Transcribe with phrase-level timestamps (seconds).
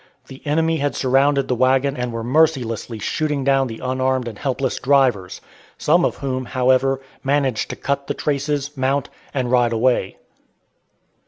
[0.25, 4.79] The enemy had surrounded the wagons and were mercilessly shooting down the unarmed and helpless
[4.79, 5.41] drivers,
[5.77, 10.17] some of whom, however, managed to cut the traces, mount, and ride away.